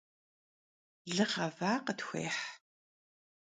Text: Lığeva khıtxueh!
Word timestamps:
Lığeva 1.15 1.71
khıtxueh! 1.85 2.39